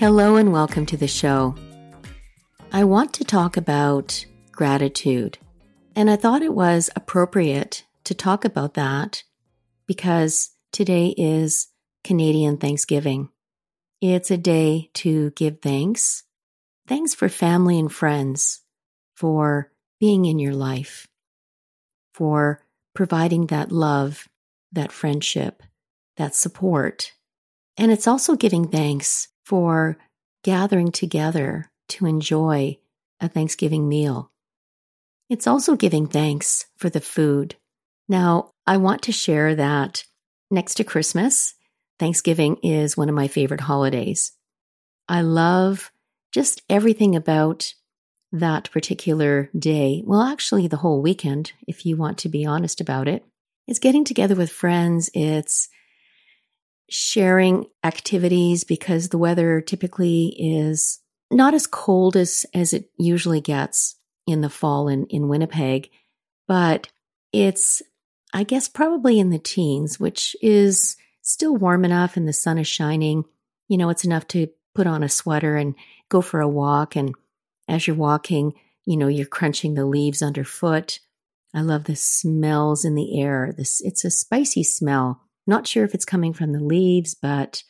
[0.00, 1.54] Hello and welcome to the show.
[2.72, 5.36] I want to talk about gratitude,
[5.94, 9.24] and I thought it was appropriate to talk about that
[9.86, 11.68] because today is
[12.02, 13.28] Canadian Thanksgiving.
[14.00, 16.22] It's a day to give thanks.
[16.88, 18.62] Thanks for family and friends,
[19.14, 21.08] for being in your life,
[22.14, 24.28] for providing that love,
[24.72, 25.62] that friendship,
[26.16, 27.12] that support.
[27.76, 29.98] And it's also giving thanks for
[30.44, 32.78] gathering together to enjoy
[33.20, 34.30] a Thanksgiving meal.
[35.28, 37.56] It's also giving thanks for the food.
[38.08, 40.04] Now, I want to share that
[40.52, 41.54] next to Christmas,
[41.98, 44.30] Thanksgiving is one of my favorite holidays.
[45.08, 45.90] I love
[46.30, 47.74] just everything about
[48.30, 50.04] that particular day.
[50.06, 53.24] Well, actually, the whole weekend, if you want to be honest about it.
[53.66, 55.10] It's getting together with friends.
[55.12, 55.68] It's
[56.90, 63.96] sharing activities because the weather typically is not as cold as, as it usually gets
[64.26, 65.90] in the fall in, in Winnipeg,
[66.48, 66.88] but
[67.32, 67.80] it's,
[68.34, 72.66] I guess, probably in the teens, which is still warm enough and the sun is
[72.66, 73.24] shining.
[73.68, 75.76] You know, it's enough to put on a sweater and
[76.08, 76.96] go for a walk.
[76.96, 77.14] And
[77.68, 80.98] as you're walking, you know, you're crunching the leaves underfoot.
[81.54, 83.54] I love the smells in the air.
[83.56, 87.62] This it's a spicy smell not sure if it's coming from the leaves, but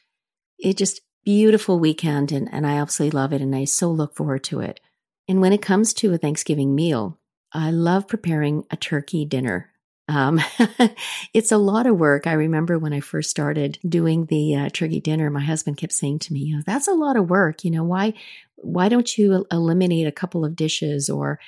[0.58, 4.44] it just beautiful weekend and, and I absolutely love it and I so look forward
[4.44, 4.80] to it.
[5.28, 7.18] And when it comes to a Thanksgiving meal,
[7.52, 9.70] I love preparing a turkey dinner.
[10.08, 10.40] Um,
[11.34, 12.26] it's a lot of work.
[12.26, 16.20] I remember when I first started doing the uh, turkey dinner, my husband kept saying
[16.20, 17.64] to me, You know, "That's a lot of work.
[17.64, 18.14] You know why?
[18.56, 21.38] Why don't you eliminate a couple of dishes or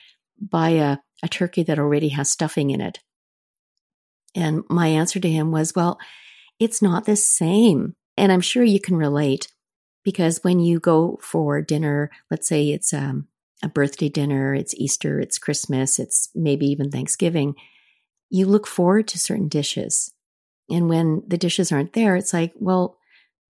[0.41, 3.01] buy a, a turkey that already has stuffing in it?"
[4.37, 5.99] And my answer to him was, "Well,
[6.63, 7.95] it's not the same.
[8.17, 9.49] And I'm sure you can relate
[10.05, 13.29] because when you go for dinner, let's say it's um,
[13.63, 17.55] a birthday dinner, it's Easter, it's Christmas, it's maybe even Thanksgiving,
[18.29, 20.13] you look forward to certain dishes.
[20.71, 22.99] And when the dishes aren't there, it's like, well,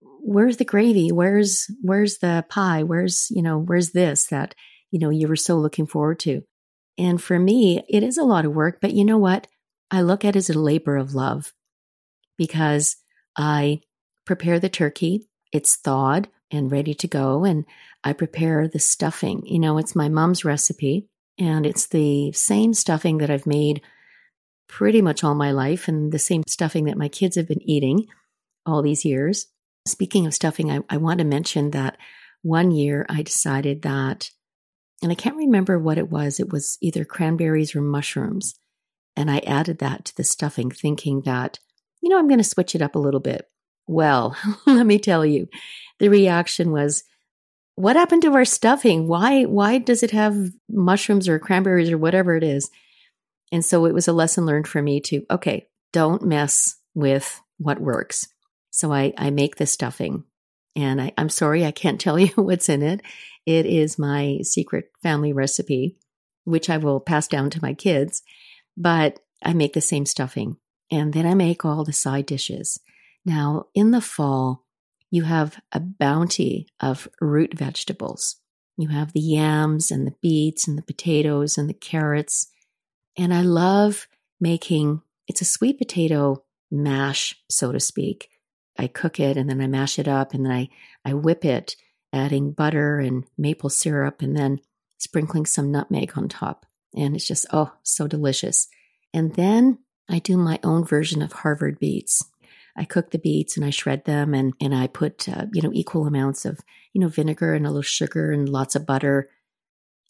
[0.01, 1.13] where's the gravy?
[1.13, 2.83] Where's where's the pie?
[2.83, 4.55] Where's, you know, where's this that,
[4.91, 6.43] you know, you were so looking forward to?
[6.99, 9.47] And for me, it is a lot of work, but you know what?
[9.91, 11.53] I look at it as a labor of love
[12.37, 12.97] because
[13.37, 13.81] I
[14.25, 17.65] prepare the turkey, it's thawed and ready to go, and
[18.05, 19.43] I prepare the stuffing.
[19.47, 23.83] You know, it's my mom's recipe, and it's the same stuffing that I've made
[24.69, 28.07] pretty much all my life, and the same stuffing that my kids have been eating
[28.65, 29.47] all these years.
[29.87, 31.97] Speaking of stuffing, I, I want to mention that
[32.43, 34.31] one year I decided that,
[35.03, 38.55] and I can't remember what it was, it was either cranberries or mushrooms.
[39.17, 41.59] And I added that to the stuffing, thinking that
[42.03, 43.49] you know, I'm going to switch it up a little bit.
[43.87, 44.37] Well,
[44.67, 45.49] let me tell you,
[45.99, 47.05] the reaction was,
[47.75, 49.09] what happened to our stuffing?
[49.09, 50.37] Why, why does it have
[50.69, 52.71] mushrooms or cranberries or whatever it is?
[53.51, 57.81] And so it was a lesson learned for me to, okay, don't mess with what
[57.81, 58.29] works.
[58.71, 60.25] So I, I make the stuffing
[60.75, 63.01] and I, I'm sorry, I can't tell you what's in it.
[63.47, 65.97] It is my secret family recipe,
[66.45, 68.23] which I will pass down to my kids,
[68.77, 70.57] but I make the same stuffing
[70.93, 72.79] and then I make all the side dishes.
[73.25, 74.67] Now, in the fall,
[75.11, 78.37] you have a bounty of root vegetables.
[78.77, 82.49] You have the yams and the beets and the potatoes and the carrots.
[83.17, 84.07] And I love
[84.39, 88.29] making it's a sweet potato mash, so to speak.
[88.79, 90.69] I cook it and then I mash it up and then I,
[91.05, 91.75] I whip it,
[92.13, 94.61] adding butter and maple syrup and then
[94.99, 96.67] sprinkling some nutmeg on top.
[96.95, 98.69] And it's just, oh, so delicious.
[99.15, 99.79] And then
[100.13, 102.23] I do my own version of Harvard beets.
[102.77, 105.71] I cook the beets and I shred them and, and I put, uh, you know,
[105.73, 106.61] equal amounts of,
[106.93, 109.29] you know, vinegar and a little sugar and lots of butter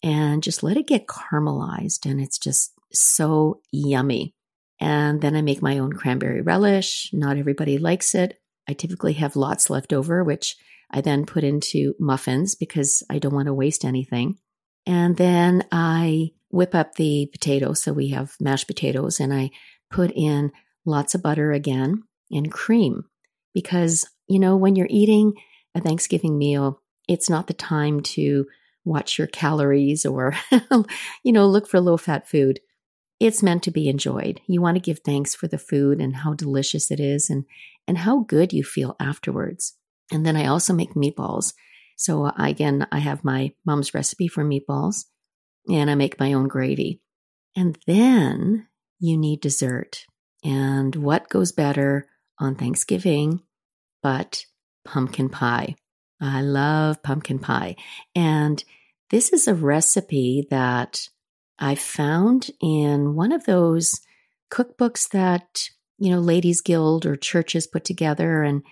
[0.01, 2.09] and just let it get caramelized.
[2.09, 4.33] And it's just so yummy.
[4.79, 7.09] And then I make my own cranberry relish.
[7.13, 8.39] Not everybody likes it.
[8.67, 10.55] I typically have lots left over, which
[10.89, 14.37] I then put into muffins because I don't want to waste anything.
[14.85, 17.81] And then I whip up the potatoes.
[17.81, 19.51] So we have mashed potatoes and I
[19.93, 20.51] put in
[20.85, 23.05] lots of butter again and cream
[23.53, 25.33] because, you know, when you're eating
[25.75, 28.47] a Thanksgiving meal, it's not the time to
[28.83, 30.35] watch your calories or,
[31.23, 32.59] you know, look for low fat food.
[33.19, 34.41] It's meant to be enjoyed.
[34.47, 37.45] You want to give thanks for the food and how delicious it is and,
[37.87, 39.77] and how good you feel afterwards.
[40.11, 41.53] And then I also make meatballs.
[41.95, 45.05] So uh, again, I have my mom's recipe for meatballs
[45.69, 47.01] and I make my own gravy.
[47.55, 48.67] And then
[49.03, 50.05] you need dessert.
[50.45, 52.07] And what goes better
[52.39, 53.41] on Thanksgiving
[54.01, 54.45] but
[54.85, 55.75] pumpkin pie?
[56.21, 57.75] I love pumpkin pie.
[58.15, 58.63] And
[59.09, 61.09] this is a recipe that
[61.59, 63.99] I found in one of those
[64.49, 65.67] cookbooks that,
[65.97, 68.41] you know, Ladies Guild or churches put together.
[68.41, 68.63] And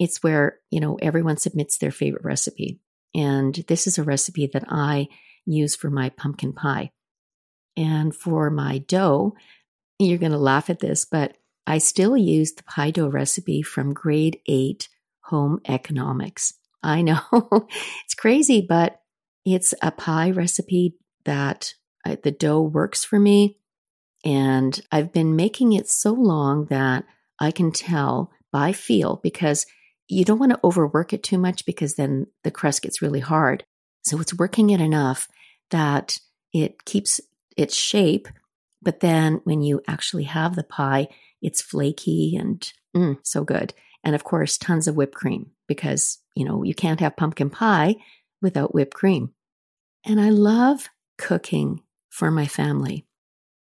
[0.00, 2.80] it's where, you know, everyone submits their favorite recipe.
[3.14, 5.06] And this is a recipe that I
[5.46, 6.90] use for my pumpkin pie.
[7.76, 9.34] And for my dough,
[9.98, 11.36] you're going to laugh at this, but
[11.66, 14.88] I still use the pie dough recipe from grade eight
[15.24, 16.54] home economics.
[16.82, 17.20] I know
[18.04, 19.00] it's crazy, but
[19.44, 21.74] it's a pie recipe that
[22.04, 23.58] I, the dough works for me.
[24.24, 27.04] And I've been making it so long that
[27.38, 29.66] I can tell by feel because
[30.08, 33.64] you don't want to overwork it too much because then the crust gets really hard.
[34.02, 35.28] So it's working it enough
[35.70, 36.18] that
[36.52, 37.20] it keeps
[37.56, 38.26] its shape.
[38.82, 41.08] But then when you actually have the pie,
[41.42, 43.74] it's flaky and mm, so good.
[44.04, 47.96] And of course, tons of whipped cream because, you know, you can't have pumpkin pie
[48.40, 49.32] without whipped cream.
[50.04, 53.04] And I love cooking for my family.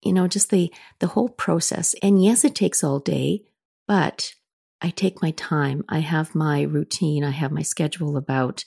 [0.03, 1.95] You know, just the the whole process.
[2.03, 3.45] And yes, it takes all day,
[3.87, 4.35] but
[4.83, 5.85] I take my time.
[5.89, 8.65] I have my routine, I have my schedule about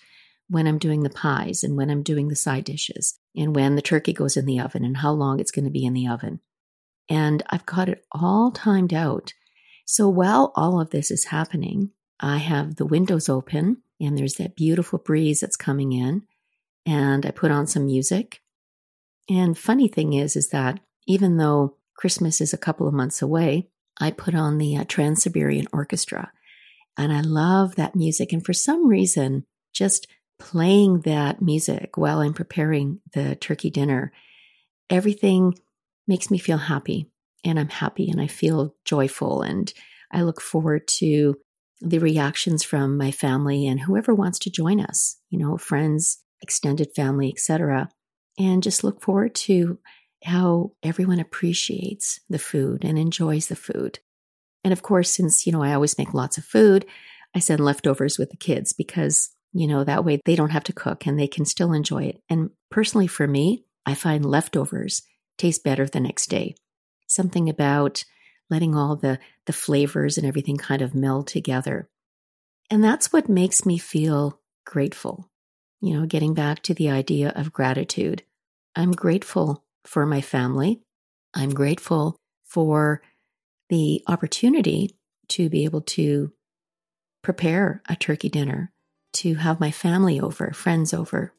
[0.50, 3.82] when I'm doing the pies and when I'm doing the side dishes and when the
[3.82, 6.40] turkey goes in the oven and how long it's going to be in the oven.
[7.10, 9.34] And I've got it all timed out.
[9.86, 14.56] So while all of this is happening, I have the windows open and there's that
[14.56, 16.24] beautiful breeze that's coming in
[16.86, 18.42] and I put on some music.
[19.30, 23.70] And funny thing is is that even though Christmas is a couple of months away,
[24.00, 26.32] I put on the uh, Trans-Siberian Orchestra
[26.98, 30.08] and I love that music and for some reason just
[30.40, 34.12] playing that music while I'm preparing the turkey dinner
[34.90, 35.54] everything
[36.08, 37.10] makes me feel happy
[37.44, 39.72] and I'm happy and I feel joyful and
[40.12, 41.36] I look forward to
[41.82, 46.90] the reactions from my family and whoever wants to join us, you know, friends, extended
[46.96, 47.90] family, etc.
[48.40, 49.80] And just look forward to
[50.24, 54.00] how everyone appreciates the food and enjoys the food.
[54.64, 56.86] And of course, since, you know, I always make lots of food,
[57.36, 60.74] I send leftovers with the kids because, you know, that way they don't have to
[60.74, 62.22] cook and they can still enjoy it.
[62.30, 65.04] And personally, for me, I find leftovers
[65.38, 66.56] taste better the next day.
[67.08, 68.04] Something about
[68.50, 71.90] letting all the, the flavors and everything kind of meld together.
[72.70, 75.30] And that's what makes me feel grateful.
[75.82, 78.24] You know, getting back to the idea of gratitude.
[78.76, 80.82] I'm grateful for my family.
[81.34, 83.02] I'm grateful for
[83.70, 84.98] the opportunity
[85.30, 86.32] to be able to
[87.22, 88.72] prepare a turkey dinner,
[89.14, 91.34] to have my family over, friends over.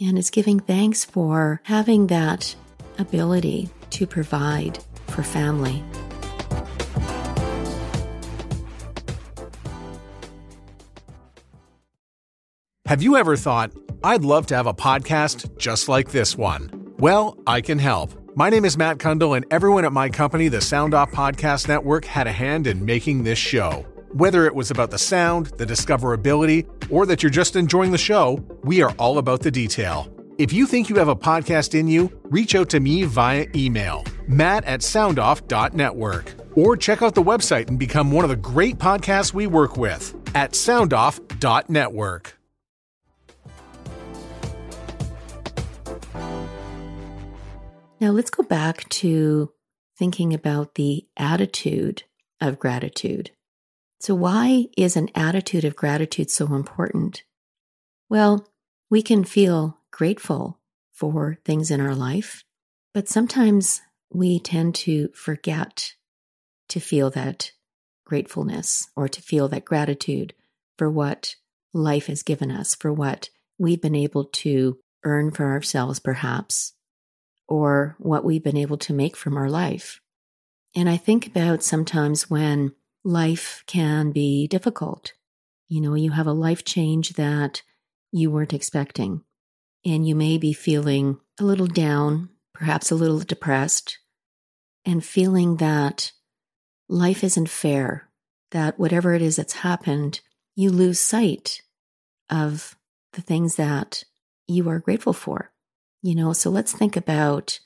[0.00, 2.54] And it's giving thanks for having that
[2.98, 5.82] ability to provide for family.
[12.86, 13.72] Have you ever thought,
[14.02, 16.70] I'd love to have a podcast just like this one?
[16.98, 18.12] Well, I can help.
[18.34, 22.04] My name is Matt Cundill, and everyone at my company, the Sound Off Podcast Network,
[22.04, 23.84] had a hand in making this show.
[24.18, 28.44] Whether it was about the sound, the discoverability, or that you're just enjoying the show,
[28.64, 30.12] we are all about the detail.
[30.38, 34.04] If you think you have a podcast in you, reach out to me via email,
[34.26, 39.32] matt at soundoff.network, or check out the website and become one of the great podcasts
[39.32, 42.36] we work with at soundoff.network.
[48.00, 49.52] Now let's go back to
[49.96, 52.02] thinking about the attitude
[52.40, 53.30] of gratitude.
[54.00, 57.24] So, why is an attitude of gratitude so important?
[58.08, 58.46] Well,
[58.90, 60.60] we can feel grateful
[60.92, 62.44] for things in our life,
[62.94, 63.80] but sometimes
[64.12, 65.94] we tend to forget
[66.68, 67.52] to feel that
[68.04, 70.34] gratefulness or to feel that gratitude
[70.76, 71.34] for what
[71.74, 76.72] life has given us, for what we've been able to earn for ourselves, perhaps,
[77.48, 80.00] or what we've been able to make from our life.
[80.74, 82.72] And I think about sometimes when
[83.08, 85.14] life can be difficult.
[85.68, 87.62] You know, you have a life change that
[88.12, 89.22] you weren't expecting,
[89.84, 93.98] and you may be feeling a little down, perhaps a little depressed,
[94.84, 96.12] and feeling that
[96.88, 98.08] life isn't fair,
[98.50, 100.20] that whatever it is that's happened,
[100.54, 101.62] you lose sight
[102.28, 102.76] of
[103.14, 104.04] the things that
[104.46, 105.50] you are grateful for.
[106.02, 107.58] You know, so let's think about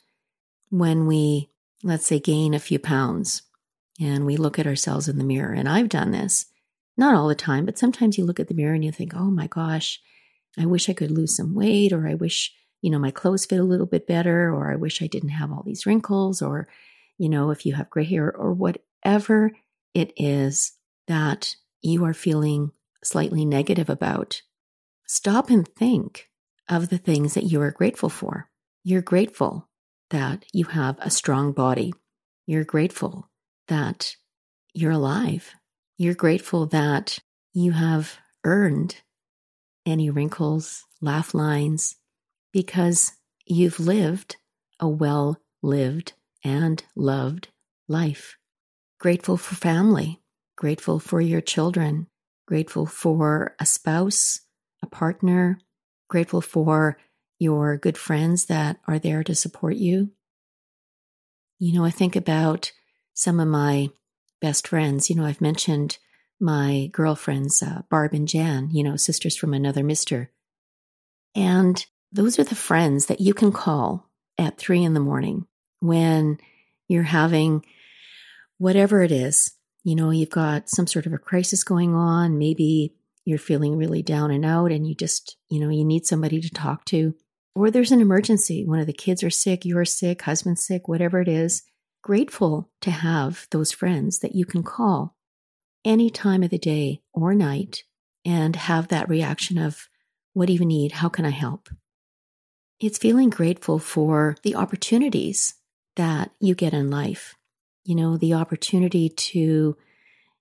[0.70, 1.50] when we,
[1.82, 3.42] let's say, gain a few pounds
[4.00, 5.52] and we look at ourselves in the mirror.
[5.52, 6.46] And I've done this,
[6.96, 9.30] not all the time, but sometimes you look at the mirror and you think, oh
[9.30, 10.00] my gosh,
[10.58, 13.58] I wish I could lose some weight, or I wish, you know, my clothes fit
[13.58, 16.68] a little bit better, or I wish I didn't have all these wrinkles, or,
[17.16, 19.52] you know, if you have gray hair, or whatever
[19.94, 20.72] it is
[21.06, 22.72] that you are feeling
[23.02, 24.42] slightly negative about,
[25.06, 26.28] stop and think
[26.68, 28.48] of the things that you are grateful for.
[28.84, 29.68] You're grateful
[30.10, 31.94] that you have a strong body.
[32.46, 33.30] You're grateful
[33.68, 34.16] that
[34.74, 35.54] you're alive.
[35.98, 37.18] You're grateful that
[37.52, 38.96] you have earned
[39.84, 41.96] any wrinkles, laugh lines,
[42.52, 43.12] because
[43.46, 44.36] you've lived
[44.80, 46.12] a well lived
[46.44, 47.48] and loved
[47.88, 48.36] life.
[48.98, 50.20] Grateful for family,
[50.56, 52.06] grateful for your children,
[52.46, 54.40] grateful for a spouse,
[54.82, 55.58] a partner,
[56.08, 56.98] grateful for
[57.38, 60.10] your good friends that are there to support you.
[61.58, 62.72] You know, I think about
[63.14, 63.90] some of my
[64.40, 65.08] best friends.
[65.08, 65.98] You know, I've mentioned
[66.40, 70.30] my girlfriends, uh, Barb and Jan, you know, sisters from another mister.
[71.34, 75.46] And those are the friends that you can call at three in the morning
[75.80, 76.38] when
[76.88, 77.64] you're having
[78.58, 79.52] whatever it is.
[79.84, 82.38] You know, you've got some sort of a crisis going on.
[82.38, 86.40] Maybe you're feeling really down and out and you just, you know, you need somebody
[86.40, 87.14] to talk to.
[87.54, 88.64] Or there's an emergency.
[88.66, 91.62] One of the kids are sick, you're sick, husband's sick, whatever it is
[92.02, 95.16] grateful to have those friends that you can call
[95.84, 97.84] any time of the day or night
[98.24, 99.88] and have that reaction of,
[100.34, 100.92] What do you need?
[100.92, 101.68] How can I help?
[102.80, 105.54] It's feeling grateful for the opportunities
[105.96, 107.36] that you get in life.
[107.84, 109.76] You know, the opportunity to,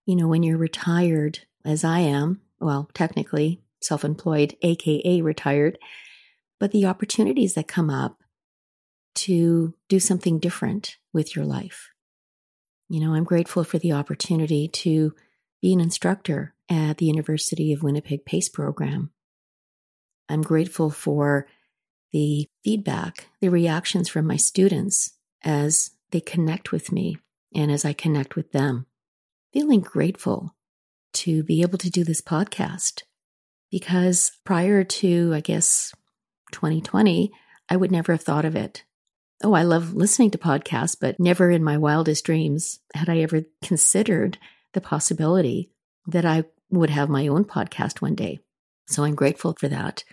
[0.06, 5.78] you know, when you're retired, as I am, well, technically self employed, AKA retired,
[6.60, 8.21] but the opportunities that come up
[9.16, 11.90] to do something different with your life.
[12.90, 15.14] You know, I'm grateful for the opportunity to
[15.62, 19.12] be an instructor at the University of Winnipeg PACE program.
[20.28, 21.48] I'm grateful for
[22.12, 25.14] the feedback, the reactions from my students
[25.44, 27.18] as they connect with me
[27.56, 28.86] and as I connect with them.
[29.54, 30.56] Feeling grateful
[31.14, 33.04] to be able to do this podcast
[33.70, 35.94] because prior to, I guess,
[36.52, 37.32] 2020,
[37.70, 38.84] I would never have thought of it.
[39.44, 43.44] Oh, I love listening to podcasts, but never in my wildest dreams had I ever
[43.64, 44.38] considered
[44.74, 45.72] the possibility
[46.08, 48.40] that I would have my own podcast one day.
[48.88, 50.04] So I'm grateful for that.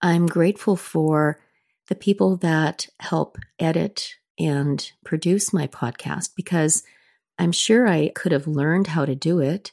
[0.00, 1.40] I'm grateful for
[1.88, 6.82] the people that help edit and produce my podcast because
[7.38, 9.72] I'm sure I could have learned how to do it.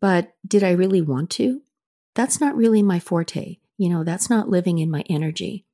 [0.00, 1.62] But did I really want to?
[2.14, 3.58] That's not really my forte.
[3.78, 5.66] You know, that's not living in my energy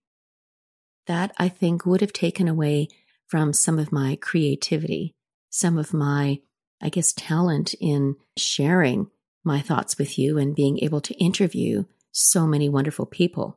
[1.08, 2.88] that I think would have taken away
[3.26, 5.14] from some of my creativity,
[5.50, 6.40] some of my,
[6.80, 9.10] I guess, talent in sharing
[9.44, 13.56] my thoughts with you and being able to interview so many wonderful people.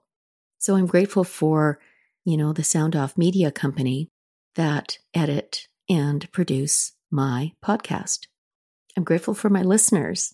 [0.57, 1.79] So I'm grateful for,
[2.23, 4.09] you know, the Sound Off Media Company
[4.55, 8.27] that edit and produce my podcast.
[8.95, 10.33] I'm grateful for my listeners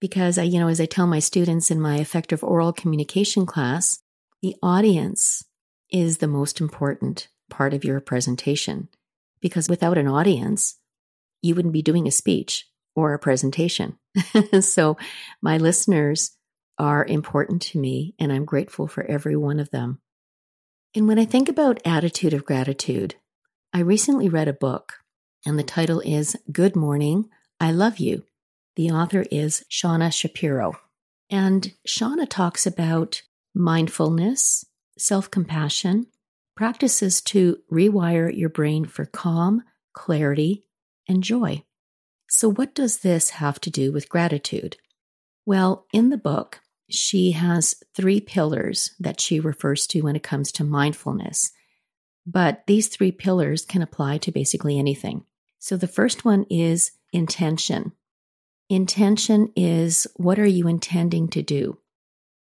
[0.00, 4.00] because I, you know, as I tell my students in my effective oral communication class,
[4.42, 5.44] the audience
[5.92, 8.88] is the most important part of your presentation
[9.40, 10.76] because without an audience,
[11.42, 13.98] you wouldn't be doing a speech or a presentation.
[14.60, 14.96] so,
[15.42, 16.32] my listeners
[16.78, 20.00] are important to me, and I'm grateful for every one of them.
[20.94, 23.16] And when I think about attitude of gratitude,
[23.72, 24.94] I recently read a book,
[25.44, 27.28] and the title is Good Morning,
[27.60, 28.24] I Love You.
[28.76, 30.74] The author is Shauna Shapiro.
[31.30, 33.22] And Shauna talks about
[33.54, 34.64] mindfulness
[34.98, 36.06] self compassion,
[36.56, 40.64] practices to rewire your brain for calm, clarity,
[41.08, 41.64] and joy.
[42.28, 44.76] So, what does this have to do with gratitude?
[45.44, 50.52] Well, in the book, she has three pillars that she refers to when it comes
[50.52, 51.52] to mindfulness.
[52.26, 55.24] But these three pillars can apply to basically anything.
[55.58, 57.92] So the first one is intention.
[58.68, 61.78] Intention is what are you intending to do?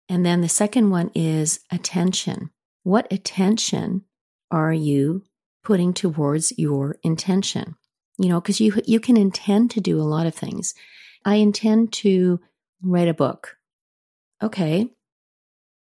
[0.08, 2.50] And then the second one is attention.
[2.82, 4.04] What attention
[4.50, 5.24] are you
[5.62, 7.76] putting towards your intention?
[8.18, 10.74] You know, because you you can intend to do a lot of things.
[11.24, 12.40] I intend to
[12.82, 13.56] write a book.
[14.42, 14.90] Okay.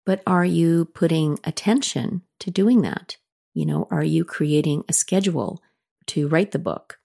[0.07, 3.17] But are you putting attention to doing that?
[3.55, 5.63] You know, are you creating a schedule
[6.07, 6.99] to write the book?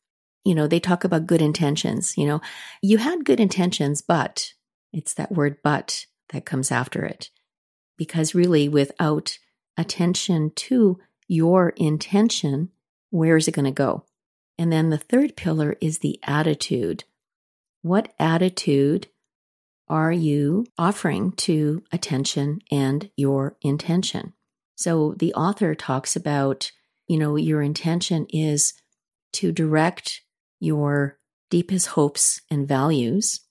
[0.45, 2.17] You know, they talk about good intentions.
[2.17, 2.41] You know,
[2.81, 4.53] you had good intentions, but
[4.93, 7.29] it's that word but that comes after it.
[7.97, 9.37] Because really, without
[9.77, 12.69] attention to your intention,
[13.09, 14.05] where is it going to go?
[14.57, 17.03] And then the third pillar is the attitude.
[17.81, 19.07] What attitude
[19.87, 24.33] are you offering to attention and your intention?
[24.75, 26.71] So the author talks about,
[27.07, 28.73] you know, your intention is
[29.33, 30.21] to direct
[30.59, 31.17] your
[31.49, 33.41] deepest hopes and values.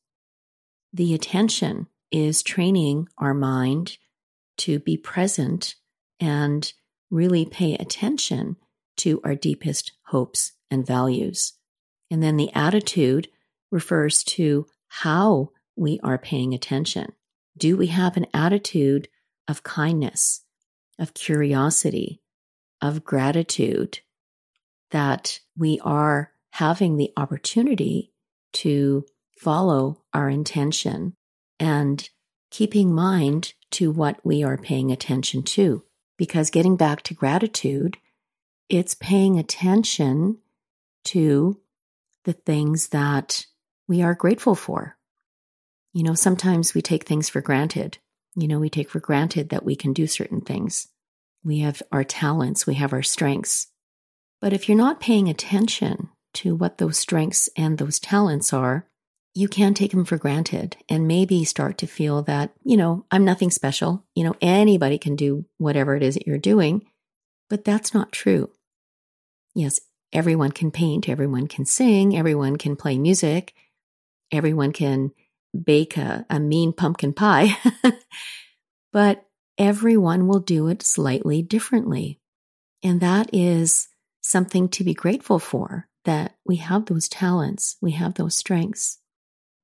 [0.92, 3.99] The attention is training our mind
[4.59, 5.75] to be present
[6.21, 6.73] and
[7.11, 8.57] really pay attention
[8.97, 11.55] to our deepest hopes and values.
[12.11, 13.29] And then the attitude
[13.71, 17.13] refers to how we are paying attention.
[17.57, 19.09] Do we have an attitude
[19.49, 20.43] of kindness,
[20.99, 22.21] of curiosity,
[22.81, 24.01] of gratitude
[24.91, 28.13] that we are having the opportunity
[28.53, 29.05] to
[29.39, 31.15] follow our intention
[31.59, 32.09] and
[32.51, 35.83] keeping mind to what we are paying attention to.
[36.17, 37.99] Because getting back to gratitude,
[38.69, 40.39] it's paying attention
[41.05, 41.61] to
[42.25, 43.47] the things that
[43.87, 44.97] we are grateful for.
[45.93, 47.99] You know, sometimes we take things for granted.
[48.35, 50.89] You know, we take for granted that we can do certain things.
[51.45, 53.69] We have our talents, we have our strengths.
[54.41, 58.87] But if you're not paying attention to what those strengths and those talents are,
[59.37, 63.26] you can take them for granted and maybe start to feel that, you know, I'm
[63.26, 64.02] nothing special.
[64.15, 66.87] You know, anybody can do whatever it is that you're doing.
[67.50, 68.50] But that's not true.
[69.54, 69.78] Yes,
[70.11, 73.52] everyone can paint, everyone can sing, everyone can play music,
[74.32, 75.13] everyone can
[75.65, 77.58] bake a, a mean pumpkin pie.
[78.93, 79.26] but
[79.58, 82.21] everyone will do it slightly differently.
[82.82, 83.89] And that is
[84.23, 88.99] something to be grateful for that we have those talents, we have those strengths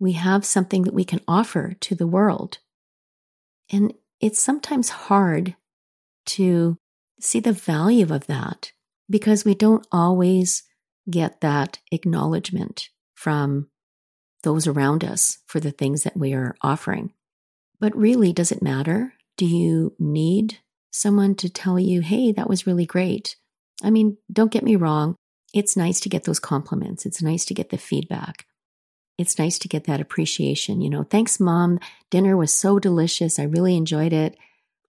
[0.03, 2.59] we have something that we can offer to the world.
[3.71, 5.55] And it's sometimes hard
[6.27, 6.77] to
[7.21, 8.73] see the value of that
[9.09, 10.65] because we don't always
[11.09, 13.69] get that acknowledgement from
[14.43, 17.13] those around us for the things that we are offering.
[17.79, 19.15] But really, does it matter?
[19.37, 20.59] Do you need
[20.91, 23.37] someone to tell you, hey, that was really great?
[23.85, 25.15] I mean, don't get me wrong.
[25.55, 27.07] It's nice to get those compliments.
[27.07, 28.47] It's nice to get the feedback
[29.23, 30.83] it's nice to get that appreciation.
[30.83, 31.79] You know, thanks, mom.
[32.11, 33.39] Dinner was so delicious.
[33.39, 34.37] I really enjoyed it.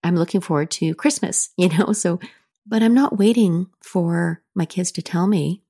[0.04, 2.19] I'm looking forward to Christmas, you know, so,
[2.67, 5.63] but I'm not waiting for my kids to tell me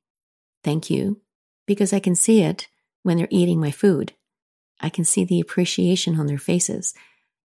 [0.64, 1.22] thank you
[1.68, 2.68] because I can see it
[3.04, 4.14] when they're eating my food.
[4.80, 6.94] I can see the appreciation on their faces,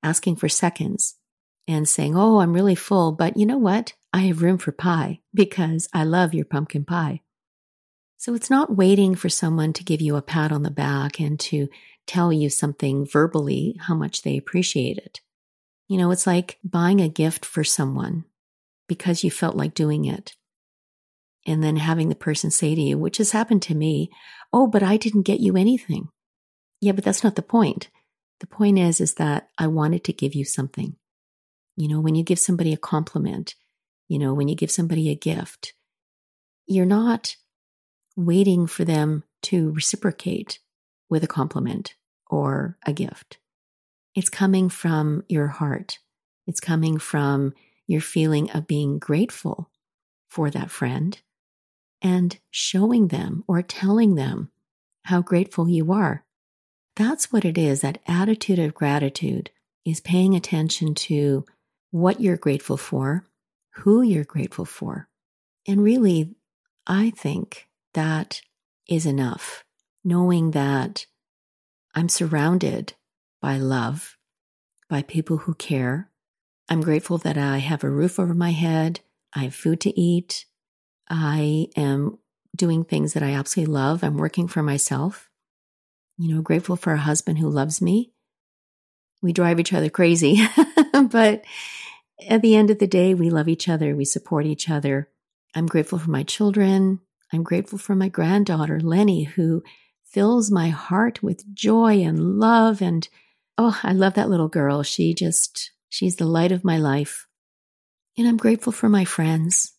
[0.02, 1.16] asking for seconds
[1.68, 3.94] and saying, Oh, I'm really full, but you know what?
[4.14, 7.22] I have room for pie because I love your pumpkin pie.
[8.18, 11.40] So it's not waiting for someone to give you a pat on the back and
[11.42, 11.70] to
[12.08, 15.22] tell you something verbally how much they appreciate it.
[15.88, 18.26] You know, it's like buying a gift for someone
[18.88, 20.36] because you felt like doing it.
[21.46, 24.10] And then having the person say to you, which has happened to me,
[24.52, 26.10] Oh, but I didn't get you anything.
[26.82, 27.90] Yeah, but that's not the point.
[28.40, 30.96] The point is, is that I wanted to give you something.
[31.76, 33.56] You know, when you give somebody a compliment,
[34.08, 35.74] you know, when you give somebody a gift,
[36.66, 37.36] you're not
[38.18, 40.60] waiting for them to reciprocate
[41.10, 41.96] with a compliment
[42.30, 43.38] or a gift.
[44.16, 46.00] It's coming from your heart.
[46.48, 47.54] It's coming from
[47.86, 49.70] your feeling of being grateful
[50.28, 51.22] for that friend
[52.02, 54.50] and showing them or telling them
[55.04, 56.26] how grateful you are.
[56.96, 57.82] That's what it is.
[57.82, 59.52] That attitude of gratitude
[59.86, 61.46] is paying attention to
[61.92, 63.24] what you're grateful for,
[63.76, 65.08] who you're grateful for.
[65.68, 66.36] And really,
[66.88, 67.67] I think
[67.98, 68.42] that
[68.88, 69.66] is enough.
[70.04, 71.08] Knowing that
[71.96, 72.94] I'm surrounded
[73.42, 74.18] by love,
[74.88, 76.12] by people who care.
[76.70, 79.00] I'm grateful that I have a roof over my head.
[79.34, 80.46] I have food to eat.
[81.10, 82.20] I am
[82.56, 84.04] doing things that I absolutely love.
[84.04, 85.32] I'm working for myself.
[86.20, 88.12] You know, grateful for a husband who loves me.
[89.24, 90.40] We drive each other crazy,
[91.10, 91.44] but
[92.30, 93.96] at the end of the day, we love each other.
[93.96, 95.10] We support each other.
[95.56, 97.00] I'm grateful for my children.
[97.32, 99.64] I'm grateful for my granddaughter, Lenny, who
[100.04, 102.82] fills my heart with joy and love.
[102.82, 103.08] And
[103.58, 104.84] oh, I love that little girl.
[104.84, 107.28] She just, she's the light of my life.
[108.18, 109.74] And I'm grateful for my friends.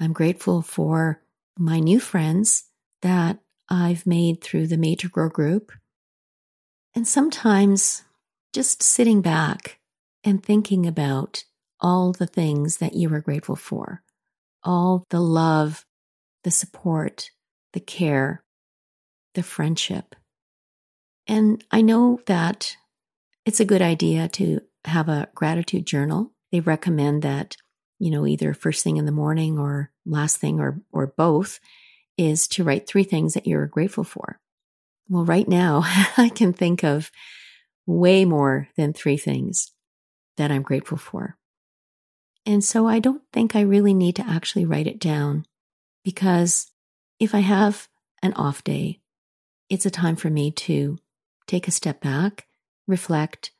[0.00, 1.22] I'm grateful for
[1.58, 2.64] my new friends
[3.02, 5.72] that I've made through the to Grow group.
[6.94, 8.02] And sometimes
[8.52, 9.78] just sitting back
[10.24, 11.44] and thinking about
[11.80, 14.02] all the things that you are grateful for,
[14.64, 15.84] all the love,
[16.44, 17.30] the support,
[17.72, 18.42] the care,
[19.34, 20.14] the friendship.
[21.26, 22.76] And I know that
[23.44, 26.32] it's a good idea to have a gratitude journal.
[26.50, 27.56] They recommend that,
[27.98, 31.60] you know, either first thing in the morning or last thing or, or both
[32.16, 34.40] is to write three things that you're grateful for.
[35.08, 35.82] Well, right now,
[36.16, 37.10] I can think of
[37.86, 39.72] way more than three things
[40.36, 41.36] that I'm grateful for.
[42.44, 45.44] And so I don't think I really need to actually write it down
[46.08, 46.70] because
[47.20, 47.86] if I have
[48.22, 49.02] an off day,
[49.68, 50.96] it's a time for me to
[51.46, 52.46] take a step back,
[52.86, 53.50] reflect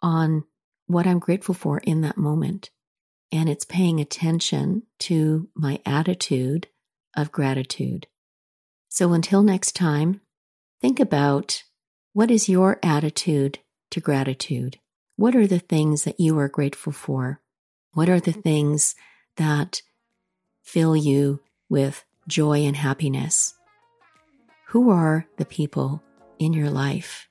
[0.00, 0.44] on
[0.86, 2.70] what I'm grateful for in that moment.
[3.30, 6.68] And it's paying attention to my attitude
[7.14, 8.06] of gratitude.
[8.88, 10.22] So until next time,
[10.80, 11.62] think about
[12.14, 13.58] what is your attitude
[13.90, 14.78] to gratitude?
[15.16, 17.42] What are the things that you are grateful for?
[17.92, 18.94] What are the things
[19.36, 19.82] that
[20.62, 23.54] fill you with joy and happiness?
[24.68, 26.02] Who are the people
[26.38, 27.28] in your life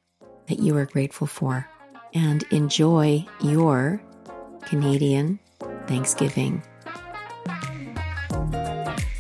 [0.48, 1.68] that you are grateful for?
[2.14, 4.02] And enjoy your
[4.62, 5.40] Canadian
[5.88, 6.64] Thanksgiving.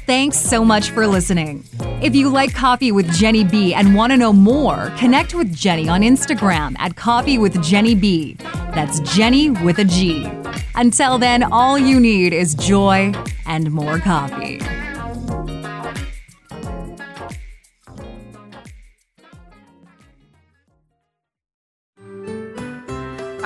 [0.08, 1.66] Thanks so much for listening.
[2.02, 5.90] If you like Coffee with Genny B and want to know more, connect with Genny
[5.90, 8.38] on Instagram at Coffee with Genny B.
[8.74, 10.26] That's Genny with a G.
[10.76, 13.12] Until then, all you need is joy
[13.46, 14.62] and more coffee.